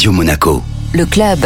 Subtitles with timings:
[0.00, 0.62] Radio Monaco.
[0.94, 1.40] Le club.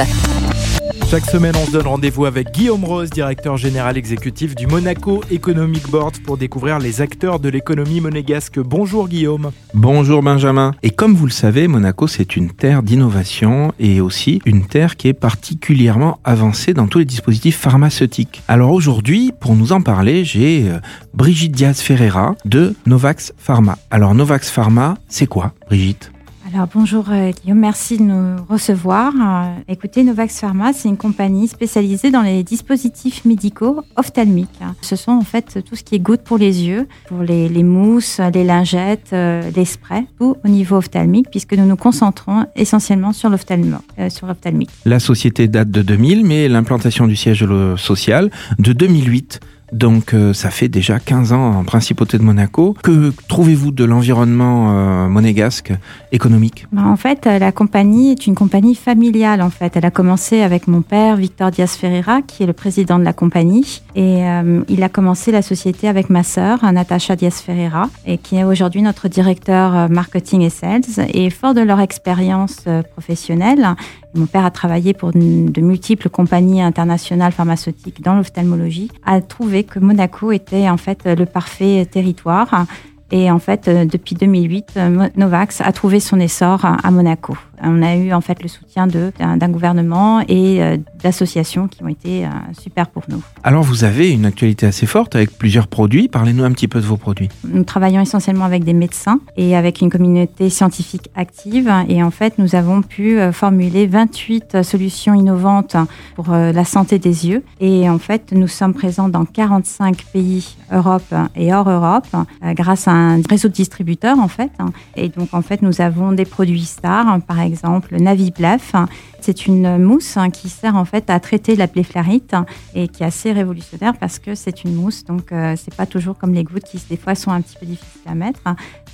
[1.11, 5.91] Chaque semaine, on se donne rendez-vous avec Guillaume Rose, directeur général exécutif du Monaco Economic
[5.91, 8.61] Board, pour découvrir les acteurs de l'économie monégasque.
[8.61, 9.51] Bonjour Guillaume.
[9.75, 10.73] Bonjour Benjamin.
[10.85, 15.09] Et comme vous le savez, Monaco, c'est une terre d'innovation et aussi une terre qui
[15.09, 18.45] est particulièrement avancée dans tous les dispositifs pharmaceutiques.
[18.47, 20.79] Alors aujourd'hui, pour nous en parler, j'ai euh,
[21.13, 23.79] Brigitte Diaz Ferreira de Novax Pharma.
[23.91, 26.14] Alors Novax Pharma, c'est quoi, Brigitte?
[26.55, 29.13] Alors bonjour euh, Guillaume, merci de nous recevoir.
[29.13, 34.61] Euh, écoutez, Novax Pharma, c'est une compagnie spécialisée dans les dispositifs médicaux ophtalmiques.
[34.81, 38.21] Ce sont en fait tout ce qui est goutte pour les yeux, pour les, mousses,
[38.33, 43.31] les lingettes, euh, les sprays, tout au niveau ophtalmique, puisque nous nous concentrons essentiellement sur
[43.31, 44.71] l'ophtalmique.
[44.85, 47.45] La société date de 2000, mais l'implantation du siège
[47.77, 48.31] social
[48.61, 49.41] de 2008.
[49.73, 52.77] Donc euh, ça fait déjà 15 ans en principauté de Monaco.
[52.83, 55.73] Que trouvez-vous de l'environnement euh, monégasque
[56.13, 56.67] économique?
[56.73, 59.43] Bah, En fait, euh, la compagnie est une compagnie familiale.
[59.43, 62.99] En fait, elle a commencé avec mon père Victor Diaz Ferreira, qui est le président
[62.99, 64.23] de la compagnie, et
[64.69, 68.83] il a commencé la société avec ma sœur Natacha Diaz Ferreira, et qui est aujourd'hui
[68.83, 70.83] notre directeur marketing et sales.
[71.13, 73.77] Et fort de leur expérience professionnelle,
[74.15, 79.79] mon père a travaillé pour de multiples compagnies internationales pharmaceutiques dans l'ophtalmologie, a trouvé que
[79.79, 82.67] Monaco était en fait le parfait territoire.
[83.11, 84.79] Et en fait, depuis 2008,
[85.17, 87.37] Novax a trouvé son essor à Monaco.
[87.63, 92.25] On a eu en fait le soutien d'un gouvernement et euh, d'associations qui ont été
[92.25, 93.23] euh, super pour nous.
[93.43, 96.09] Alors vous avez une actualité assez forte avec plusieurs produits.
[96.09, 97.29] Parlez-nous un petit peu de vos produits.
[97.45, 101.71] Nous travaillons essentiellement avec des médecins et avec une communauté scientifique active.
[101.89, 105.77] Et en fait, nous avons pu euh, formuler 28 solutions innovantes
[106.15, 107.43] pour la santé des yeux.
[107.61, 112.07] Et en fait, nous sommes présents dans 45 pays Europe et hors Europe
[112.43, 114.51] grâce à un réseau de distributeurs en fait.
[114.97, 118.75] Et donc en fait, nous avons des produits stars, par exemple exemple Naviplef.
[119.21, 122.35] C'est une mousse hein, qui sert en fait à traiter la blépharite
[122.75, 126.19] et qui est assez révolutionnaire parce que c'est une mousse, donc euh, c'est pas toujours
[126.19, 128.43] comme les gouttes qui des fois sont un petit peu difficiles à mettre,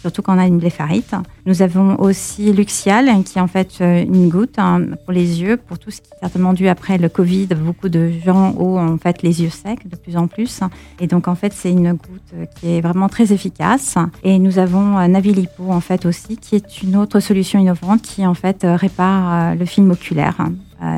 [0.00, 1.16] surtout quand on a une blépharite.
[1.46, 5.56] Nous avons aussi Luxial qui est en fait euh, une goutte hein, pour les yeux,
[5.56, 7.48] pour tout ce qui est certainement dû après le Covid.
[7.48, 10.60] Beaucoup de gens ont en fait les yeux secs de plus en plus
[11.00, 13.96] et donc en fait c'est une goutte qui est vraiment très efficace.
[14.22, 18.24] Et nous avons euh, Navilipo en fait aussi qui est une autre solution innovante qui
[18.24, 20.36] en fait répare le film oculaire.
[20.40, 20.48] euh,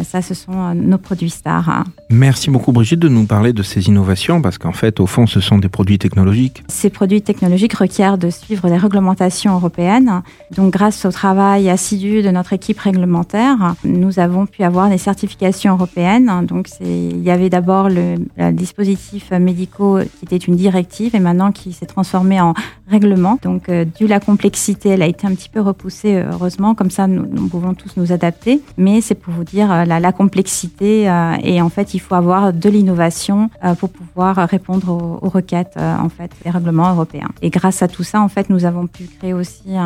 [0.04, 1.68] ça, ce sont euh, nos produits stars.
[1.68, 1.84] Hein.
[2.08, 5.40] Merci beaucoup Brigitte de nous parler de ces innovations parce qu'en fait, au fond, ce
[5.40, 6.62] sont des produits technologiques.
[6.68, 10.22] Ces produits technologiques requièrent de suivre les réglementations européennes.
[10.54, 15.72] Donc, grâce au travail assidu de notre équipe réglementaire, nous avons pu avoir des certifications
[15.72, 16.30] européennes.
[16.46, 18.16] Donc, il y avait d'abord le,
[18.52, 22.54] dispositif médicaux qui était une directive et maintenant qui s'est transformé en
[22.88, 23.38] règlement.
[23.42, 26.74] Donc, euh, dû la complexité, elle a été un petit peu repoussée, heureusement.
[26.74, 28.60] Comme ça, nous, nous pouvons tous nous adapter.
[28.76, 32.52] Mais c'est pour vous dire euh, la, complexité euh, et en fait, il faut avoir
[32.52, 37.30] de l'innovation euh, pour pouvoir répondre aux, requêtes en fait des règlements européens.
[37.40, 39.76] Et grâce à tout ça, en fait, nous avons pu créer aussi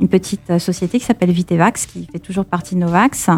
[0.00, 3.28] une petite société qui s'appelle Vitevax, qui fait toujours partie de Novax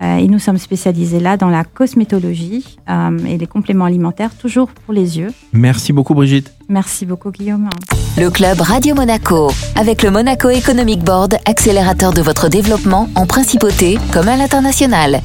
[0.00, 2.78] et nous sommes spécialisés là dans la cosmétologie
[3.26, 5.32] et les compléments alimentaires, toujours pour les yeux.
[5.52, 6.52] Merci beaucoup Brigitte.
[6.68, 7.68] Merci beaucoup Guillaume.
[8.16, 13.98] Le club Radio Monaco, avec le Monaco Economic Board, accélérateur de votre développement en principauté
[14.12, 15.20] comme à l'international.